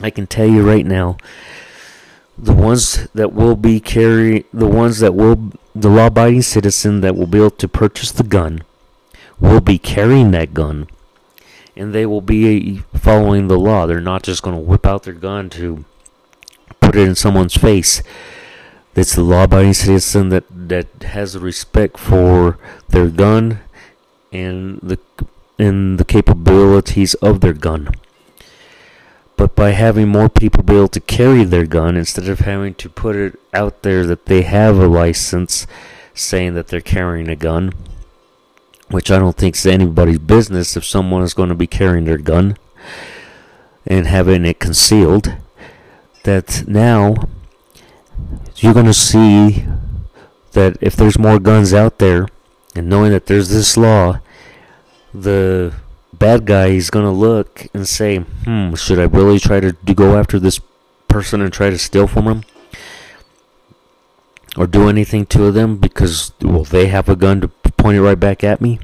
I 0.00 0.10
can 0.10 0.26
tell 0.26 0.46
you 0.46 0.66
right 0.66 0.84
now, 0.84 1.16
the 2.38 2.52
ones 2.52 3.08
that 3.14 3.32
will 3.32 3.56
be 3.56 3.80
carry, 3.80 4.44
the 4.52 4.66
ones 4.66 4.98
that 5.00 5.14
will, 5.14 5.52
the 5.74 5.88
law-abiding 5.88 6.42
citizen 6.42 7.00
that 7.00 7.16
will 7.16 7.26
be 7.26 7.38
able 7.38 7.50
to 7.52 7.68
purchase 7.68 8.12
the 8.12 8.22
gun, 8.22 8.62
will 9.40 9.60
be 9.60 9.78
carrying 9.78 10.32
that 10.32 10.52
gun, 10.52 10.88
and 11.74 11.94
they 11.94 12.04
will 12.04 12.20
be 12.20 12.78
following 12.94 13.48
the 13.48 13.58
law. 13.58 13.86
They're 13.86 14.00
not 14.00 14.22
just 14.22 14.42
going 14.42 14.56
to 14.56 14.62
whip 14.62 14.86
out 14.86 15.04
their 15.04 15.14
gun 15.14 15.48
to 15.50 15.84
put 16.80 16.96
it 16.96 17.08
in 17.08 17.14
someone's 17.14 17.56
face. 17.56 18.02
It's 18.96 19.14
a 19.18 19.22
law-abiding 19.22 19.74
citizen 19.74 20.30
that 20.30 20.44
that 20.48 20.88
has 21.02 21.36
respect 21.36 21.98
for 21.98 22.58
their 22.88 23.08
gun 23.08 23.60
and 24.32 24.80
the 24.82 24.98
and 25.58 25.98
the 25.98 26.04
capabilities 26.04 27.12
of 27.14 27.42
their 27.42 27.52
gun. 27.52 27.90
But 29.36 29.54
by 29.54 29.72
having 29.72 30.08
more 30.08 30.30
people 30.30 30.62
be 30.62 30.76
able 30.76 30.88
to 30.88 31.00
carry 31.00 31.44
their 31.44 31.66
gun 31.66 31.94
instead 31.94 32.26
of 32.30 32.40
having 32.40 32.72
to 32.76 32.88
put 32.88 33.16
it 33.16 33.38
out 33.52 33.82
there 33.82 34.06
that 34.06 34.24
they 34.26 34.42
have 34.42 34.78
a 34.78 34.86
license 34.86 35.66
saying 36.14 36.54
that 36.54 36.68
they're 36.68 36.80
carrying 36.80 37.28
a 37.28 37.36
gun, 37.36 37.74
which 38.88 39.10
I 39.10 39.18
don't 39.18 39.36
think 39.36 39.56
is 39.56 39.66
anybody's 39.66 40.20
business 40.20 40.74
if 40.74 40.86
someone 40.86 41.22
is 41.22 41.34
going 41.34 41.50
to 41.50 41.54
be 41.54 41.66
carrying 41.66 42.06
their 42.06 42.16
gun 42.16 42.56
and 43.86 44.06
having 44.06 44.46
it 44.46 44.58
concealed, 44.58 45.34
that 46.22 46.64
now 46.66 47.28
you're 48.58 48.74
going 48.74 48.86
to 48.86 48.94
see 48.94 49.64
that 50.52 50.76
if 50.80 50.96
there's 50.96 51.18
more 51.18 51.38
guns 51.38 51.74
out 51.74 51.98
there 51.98 52.28
and 52.74 52.88
knowing 52.88 53.12
that 53.12 53.26
there's 53.26 53.50
this 53.50 53.76
law, 53.76 54.20
the 55.12 55.74
bad 56.12 56.46
guy 56.46 56.68
is 56.68 56.90
going 56.90 57.04
to 57.04 57.10
look 57.10 57.66
and 57.74 57.86
say, 57.86 58.18
hmm, 58.18 58.74
should 58.74 58.98
I 58.98 59.04
really 59.04 59.38
try 59.38 59.60
to, 59.60 59.72
go 59.72 60.18
after 60.18 60.38
this 60.38 60.60
person 61.08 61.40
and 61.40 61.52
try 61.52 61.70
to 61.70 61.78
steal 61.78 62.06
from 62.06 62.24
him? 62.24 62.44
Or 64.56 64.66
do 64.66 64.88
anything 64.88 65.26
to 65.26 65.50
them 65.52 65.76
because, 65.76 66.32
well, 66.40 66.64
they 66.64 66.86
have 66.86 67.10
a 67.10 67.16
gun 67.16 67.42
to 67.42 67.48
point 67.48 67.98
it 67.98 68.02
right 68.02 68.18
back 68.18 68.42
at 68.42 68.62
me? 68.62 68.80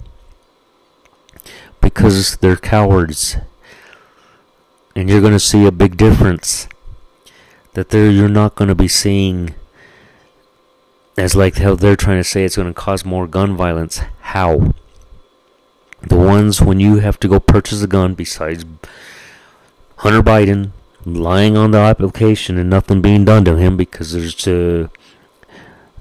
Because 1.81 2.37
they're 2.37 2.57
cowards. 2.57 3.37
And 4.95 5.09
you're 5.09 5.23
going 5.23 5.33
to 5.33 5.41
see 5.41 5.65
a 5.65 5.73
big 5.73 5.97
difference. 5.97 6.69
That 7.73 7.89
there 7.89 8.11
you're 8.11 8.29
not 8.29 8.55
going 8.55 8.69
to 8.69 8.75
be 8.75 8.89
seeing 8.89 9.55
as 11.17 11.35
like 11.35 11.57
how 11.57 11.75
they're 11.75 11.97
trying 11.97 12.19
to 12.19 12.25
say 12.25 12.45
it's 12.45 12.57
going 12.57 12.69
to 12.69 12.75
cause 12.75 13.05
more 13.05 13.27
gun 13.27 13.57
violence. 13.57 14.01
How? 14.21 14.75
The 16.03 16.17
ones 16.17 16.61
when 16.61 16.81
you 16.81 16.99
have 16.99 17.21
to 17.21 17.29
go 17.29 17.39
purchase 17.39 17.83
a 17.83 17.87
gun 17.87 18.15
besides 18.15 18.65
Hunter 19.97 20.23
Biden 20.23 20.73
lying 21.05 21.57
on 21.57 21.71
the 21.71 21.79
application 21.79 22.59
and 22.59 22.71
nothing 22.71 23.03
being 23.03 23.25
done 23.25 23.45
to 23.45 23.57
him 23.57 23.77
because 23.77 24.13
there's 24.13 24.47
uh, 24.47 24.89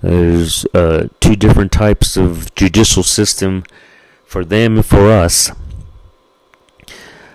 there's 0.01 0.65
uh, 0.73 1.07
two 1.19 1.35
different 1.35 1.71
types 1.71 2.17
of 2.17 2.53
judicial 2.55 3.03
system 3.03 3.63
for 4.25 4.43
them 4.43 4.77
and 4.77 4.85
for 4.85 5.11
us. 5.11 5.51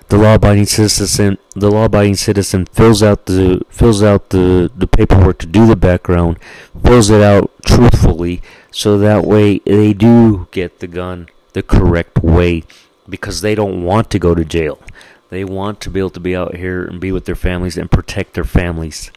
The 0.08 0.18
law-abiding 0.18 0.66
citizen, 0.66 1.38
the 1.54 1.68
law-abiding 1.68 2.14
citizen 2.14 2.66
fills 2.66 3.02
out 3.02 3.26
the 3.26 3.62
fills 3.68 4.04
out 4.04 4.30
the, 4.30 4.70
the 4.74 4.86
paperwork 4.86 5.38
to 5.38 5.46
do 5.46 5.66
the 5.66 5.74
background, 5.74 6.38
fills 6.80 7.10
it 7.10 7.22
out 7.22 7.50
truthfully, 7.64 8.40
so 8.70 8.98
that 8.98 9.24
way 9.24 9.58
they 9.66 9.92
do 9.92 10.46
get 10.52 10.78
the 10.78 10.86
gun 10.86 11.28
the 11.54 11.62
correct 11.62 12.22
way, 12.22 12.62
because 13.08 13.40
they 13.40 13.56
don't 13.56 13.82
want 13.82 14.08
to 14.10 14.20
go 14.20 14.32
to 14.32 14.44
jail. 14.44 14.78
They 15.28 15.42
want 15.42 15.80
to 15.80 15.90
be 15.90 15.98
able 15.98 16.10
to 16.10 16.20
be 16.20 16.36
out 16.36 16.54
here 16.54 16.84
and 16.84 17.00
be 17.00 17.10
with 17.10 17.24
their 17.24 17.34
families 17.34 17.76
and 17.76 17.90
protect 17.90 18.34
their 18.34 18.44
families, 18.44 19.10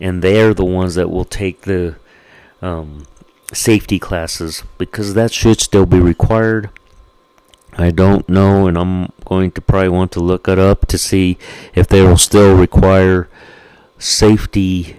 and 0.00 0.22
they're 0.22 0.54
the 0.54 0.64
ones 0.64 0.94
that 0.94 1.10
will 1.10 1.26
take 1.26 1.62
the 1.62 1.96
um, 2.62 3.04
safety 3.52 3.98
classes 3.98 4.62
because 4.78 5.12
that 5.12 5.30
should 5.30 5.60
still 5.60 5.84
be 5.84 6.00
required. 6.00 6.70
I 7.78 7.90
don't 7.90 8.26
know, 8.28 8.66
and 8.66 8.78
I'm 8.78 9.12
going 9.26 9.50
to 9.52 9.60
probably 9.60 9.90
want 9.90 10.12
to 10.12 10.20
look 10.20 10.48
it 10.48 10.58
up 10.58 10.86
to 10.86 10.96
see 10.96 11.36
if 11.74 11.86
they 11.86 12.02
will 12.02 12.16
still 12.16 12.56
require 12.56 13.28
safety 13.98 14.96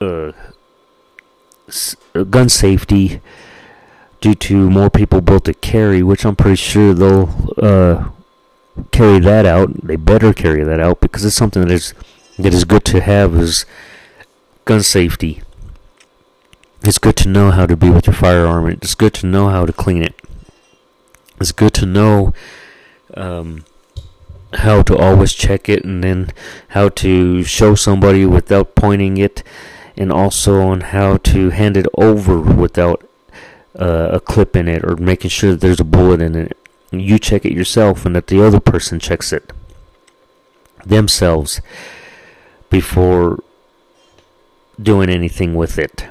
uh, 0.00 0.32
gun 2.30 2.48
safety 2.48 3.20
due 4.20 4.34
to 4.34 4.70
more 4.70 4.90
people 4.90 5.20
built 5.20 5.44
to 5.46 5.54
carry, 5.54 6.02
which 6.02 6.24
I'm 6.24 6.36
pretty 6.36 6.56
sure 6.56 6.94
they'll 6.94 7.52
uh, 7.58 8.10
carry 8.92 9.18
that 9.20 9.46
out. 9.46 9.72
They 9.86 9.96
better 9.96 10.32
carry 10.32 10.62
that 10.62 10.80
out 10.80 11.00
because 11.00 11.24
it's 11.24 11.36
something 11.36 11.62
that 11.62 11.72
is 11.72 11.94
that 12.38 12.54
is 12.54 12.64
good 12.64 12.84
to 12.86 13.00
have 13.00 13.34
is 13.34 13.66
gun 14.64 14.82
safety. 14.82 15.42
It's 16.82 16.98
good 16.98 17.16
to 17.16 17.28
know 17.28 17.50
how 17.50 17.66
to 17.66 17.76
be 17.76 17.90
with 17.90 18.06
your 18.06 18.14
firearm. 18.14 18.66
It's 18.66 18.94
good 18.94 19.12
to 19.14 19.26
know 19.26 19.48
how 19.48 19.66
to 19.66 19.72
clean 19.72 20.02
it. 20.02 20.14
It's 21.38 21.52
good 21.52 21.74
to 21.74 21.86
know 21.86 22.32
um, 23.14 23.64
how 24.54 24.82
to 24.82 24.96
always 24.96 25.34
check 25.34 25.68
it 25.68 25.84
and 25.84 26.02
then 26.02 26.30
how 26.68 26.88
to 26.88 27.42
show 27.42 27.74
somebody 27.74 28.24
without 28.24 28.74
pointing 28.74 29.18
it, 29.18 29.42
and 29.96 30.10
also 30.10 30.62
on 30.62 30.80
how 30.80 31.18
to 31.18 31.50
hand 31.50 31.76
it 31.76 31.86
over 31.98 32.40
without 32.40 33.06
uh, 33.78 34.08
a 34.12 34.20
clip 34.20 34.56
in 34.56 34.66
it 34.66 34.82
or 34.82 34.96
making 34.96 35.30
sure 35.30 35.50
that 35.50 35.60
there's 35.60 35.80
a 35.80 35.84
bullet 35.84 36.22
in 36.22 36.34
it. 36.34 36.56
You 36.90 37.18
check 37.18 37.44
it 37.44 37.52
yourself 37.52 38.06
and 38.06 38.16
that 38.16 38.28
the 38.28 38.42
other 38.42 38.58
person 38.58 38.98
checks 38.98 39.32
it 39.32 39.52
themselves 40.84 41.60
before 42.70 43.38
doing 44.82 45.10
anything 45.10 45.54
with 45.54 45.78
it. 45.78 46.06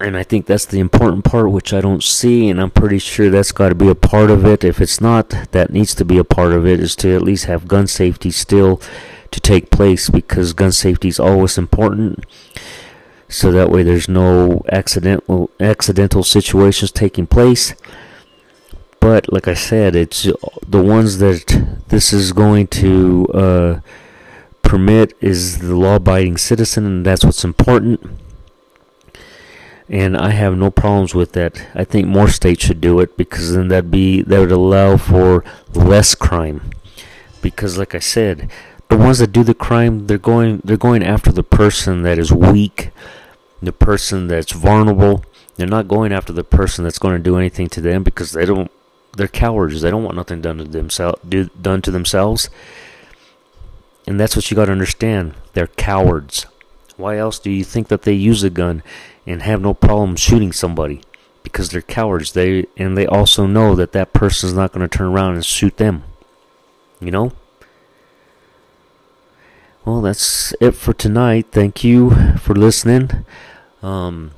And 0.00 0.16
I 0.16 0.22
think 0.22 0.46
that's 0.46 0.64
the 0.64 0.80
important 0.80 1.24
part, 1.24 1.50
which 1.50 1.74
I 1.74 1.82
don't 1.82 2.02
see, 2.02 2.48
and 2.48 2.58
I'm 2.58 2.70
pretty 2.70 2.98
sure 2.98 3.28
that's 3.28 3.52
got 3.52 3.68
to 3.68 3.74
be 3.74 3.88
a 3.88 3.94
part 3.94 4.30
of 4.30 4.46
it. 4.46 4.64
If 4.64 4.80
it's 4.80 4.98
not, 4.98 5.28
that 5.28 5.70
needs 5.70 5.94
to 5.96 6.06
be 6.06 6.16
a 6.16 6.24
part 6.24 6.52
of 6.52 6.66
it, 6.66 6.80
is 6.80 6.96
to 6.96 7.14
at 7.14 7.20
least 7.20 7.44
have 7.44 7.68
gun 7.68 7.86
safety 7.86 8.30
still 8.30 8.80
to 9.30 9.40
take 9.40 9.70
place 9.70 10.08
because 10.08 10.54
gun 10.54 10.72
safety 10.72 11.08
is 11.08 11.20
always 11.20 11.58
important. 11.58 12.24
So 13.28 13.52
that 13.52 13.70
way 13.70 13.82
there's 13.82 14.08
no 14.08 14.64
accidental 14.72 15.50
accidental 15.60 16.24
situations 16.24 16.90
taking 16.90 17.26
place. 17.26 17.74
But 19.00 19.30
like 19.30 19.48
I 19.48 19.54
said, 19.54 19.94
it's 19.94 20.26
the 20.66 20.82
ones 20.82 21.18
that 21.18 21.82
this 21.88 22.12
is 22.12 22.32
going 22.32 22.68
to 22.68 23.26
uh, 23.34 23.80
permit 24.62 25.12
is 25.20 25.58
the 25.58 25.76
law-abiding 25.76 26.38
citizen, 26.38 26.86
and 26.86 27.06
that's 27.06 27.24
what's 27.24 27.44
important 27.44 28.18
and 29.90 30.16
I 30.16 30.30
have 30.30 30.56
no 30.56 30.70
problems 30.70 31.14
with 31.16 31.32
that. 31.32 31.66
I 31.74 31.82
think 31.82 32.06
more 32.06 32.28
states 32.28 32.64
should 32.64 32.80
do 32.80 33.00
it 33.00 33.16
because 33.16 33.52
then 33.52 33.68
that 33.68 33.90
be 33.90 34.22
that 34.22 34.38
would 34.38 34.52
allow 34.52 34.96
for 34.96 35.44
less 35.74 36.14
crime. 36.14 36.70
Because 37.42 37.76
like 37.76 37.94
I 37.94 37.98
said, 37.98 38.48
the 38.88 38.96
ones 38.96 39.18
that 39.18 39.32
do 39.32 39.42
the 39.42 39.52
crime, 39.52 40.06
they're 40.06 40.16
going 40.16 40.62
they're 40.64 40.76
going 40.76 41.02
after 41.02 41.32
the 41.32 41.42
person 41.42 42.02
that 42.02 42.20
is 42.20 42.32
weak, 42.32 42.92
the 43.60 43.72
person 43.72 44.28
that's 44.28 44.52
vulnerable. 44.52 45.24
They're 45.56 45.66
not 45.66 45.88
going 45.88 46.12
after 46.12 46.32
the 46.32 46.44
person 46.44 46.84
that's 46.84 47.00
going 47.00 47.16
to 47.16 47.22
do 47.22 47.36
anything 47.36 47.68
to 47.70 47.80
them 47.80 48.04
because 48.04 48.30
they 48.30 48.46
don't 48.46 48.70
they're 49.16 49.26
cowards. 49.26 49.82
They 49.82 49.90
don't 49.90 50.04
want 50.04 50.16
nothing 50.16 50.40
done 50.40 50.58
to 50.58 50.64
themselves 50.64 51.20
do, 51.28 51.50
done 51.60 51.82
to 51.82 51.90
themselves. 51.90 52.48
And 54.06 54.20
that's 54.20 54.36
what 54.36 54.50
you 54.50 54.54
got 54.54 54.66
to 54.66 54.72
understand. 54.72 55.34
They're 55.52 55.66
cowards. 55.66 56.46
Why 56.96 57.18
else 57.18 57.38
do 57.40 57.50
you 57.50 57.64
think 57.64 57.88
that 57.88 58.02
they 58.02 58.12
use 58.12 58.44
a 58.44 58.50
gun 58.50 58.82
and 59.26 59.42
have 59.42 59.60
no 59.60 59.74
problem 59.74 60.16
shooting 60.16 60.52
somebody? 60.52 61.02
Because 61.42 61.70
they're 61.70 61.82
cowards. 61.82 62.32
They 62.32 62.66
and 62.76 62.96
they 62.96 63.06
also 63.06 63.46
know 63.46 63.74
that 63.74 63.92
that 63.92 64.12
person's 64.12 64.52
not 64.52 64.72
going 64.72 64.86
to 64.86 64.98
turn 64.98 65.08
around 65.08 65.34
and 65.34 65.44
shoot 65.44 65.76
them. 65.76 66.04
You 67.00 67.10
know? 67.10 67.32
well, 69.84 70.00
that's 70.00 70.54
it 70.60 70.72
for 70.72 70.92
tonight. 70.92 71.46
Thank 71.50 71.82
you 71.82 72.10
for 72.36 72.54
listening. 72.54 73.24
Um, 73.82 74.32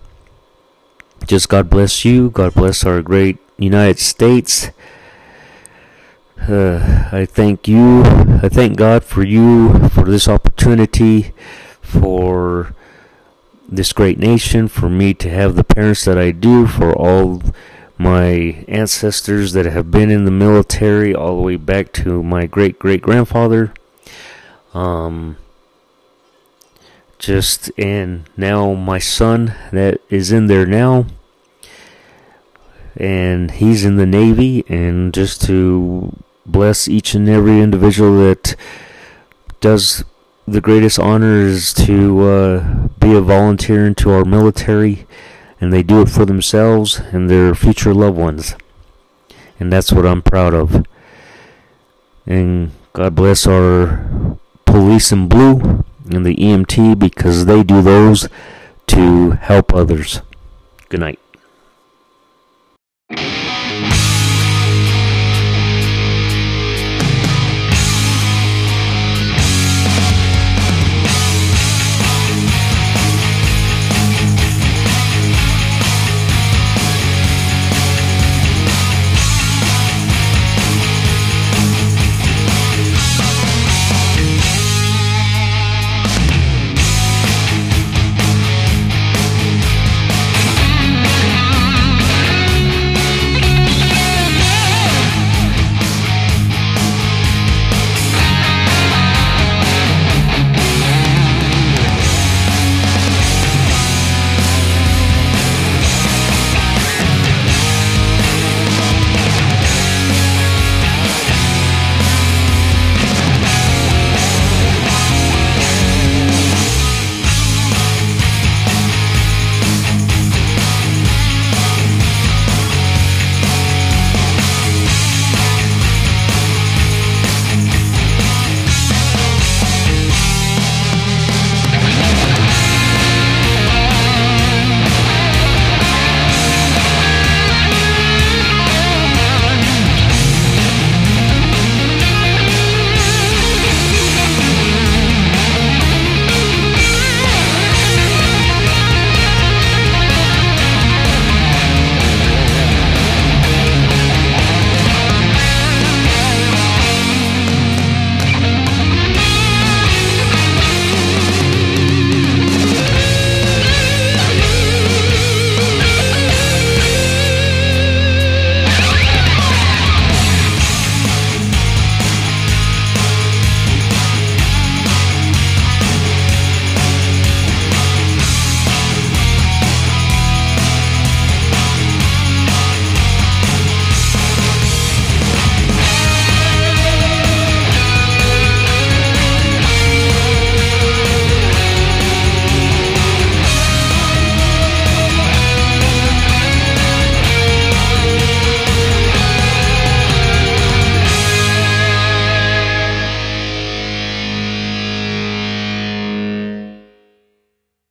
just 1.27 1.49
God 1.49 1.69
bless 1.69 2.05
you. 2.05 2.31
God 2.31 2.55
bless 2.55 2.85
our 2.85 3.03
great 3.03 3.39
United 3.59 3.99
States. 3.99 4.71
Uh, 6.41 7.09
I 7.13 7.27
thank 7.27 7.69
you. 7.69 8.03
I 8.43 8.49
thank 8.49 8.77
God 8.77 9.05
for 9.05 9.23
you, 9.23 9.89
for 9.91 10.05
this 10.05 10.27
opportunity, 10.27 11.33
for 11.81 12.75
this 13.75 13.93
great 13.93 14.19
nation, 14.19 14.69
for 14.69 14.89
me 14.89 15.15
to 15.15 15.31
have 15.31 15.55
the 15.55 15.65
parents 15.65 16.05
that 16.05 16.19
I 16.19 16.31
do, 16.31 16.67
for 16.67 16.93
all 16.95 17.43
my 17.99 18.65
ancestors 18.69 19.53
that 19.53 19.67
have 19.67 19.91
been 19.91 20.11
in 20.11 20.25
the 20.25 20.31
military, 20.31 21.15
all 21.15 21.37
the 21.37 21.43
way 21.43 21.57
back 21.57 21.93
to 21.95 22.23
my 22.23 22.47
great 22.47 22.79
great 22.79 23.03
grandfather. 23.03 23.73
Um, 24.75 25.37
just 27.19 27.71
and 27.79 28.29
now 28.37 28.75
my 28.75 28.99
son 28.99 29.55
that 29.71 30.01
is 30.11 30.33
in 30.33 30.49
there 30.49 30.67
now 30.67 31.07
and 32.97 33.53
he's 33.53 33.85
in 33.85 33.97
the 33.97 34.07
navy 34.07 34.65
and 34.69 35.15
just 35.15 35.43
to 35.43 36.17
bless 36.45 36.89
each 36.89 37.15
and 37.15 37.29
every 37.29 37.61
individual 37.61 38.19
that 38.19 38.57
does 39.61 40.05
the 40.47 40.61
greatest 40.61 40.99
honor 40.99 41.41
is 41.41 41.73
to 41.73 42.21
uh, 42.23 42.89
be 42.99 43.15
a 43.15 43.21
volunteer 43.21 43.87
into 43.87 44.11
our 44.11 44.25
military 44.25 45.07
and 45.61 45.73
they 45.73 45.83
do 45.83 46.03
it 46.03 46.09
for 46.09 46.25
themselves 46.25 46.99
and 47.13 47.31
their 47.31 47.55
future 47.55 47.95
loved 47.95 48.19
ones. 48.19 48.57
And 49.61 49.73
that's 49.73 49.93
what 49.93 50.07
i'm 50.07 50.23
proud 50.23 50.55
of. 50.55 50.85
And 52.27 52.73
god 52.93 53.15
bless 53.15 53.47
our 53.47 54.39
police 54.65 55.13
in 55.13 55.29
blue 55.29 55.85
and 56.11 56.27
the 56.27 56.35
emt 56.37 56.99
because 56.99 57.47
they 57.47 57.63
do 57.63 57.81
those 57.81 58.29
to 58.89 59.33
help 59.33 59.73
others. 59.73 60.21
Good 60.89 61.01
night 61.01 61.21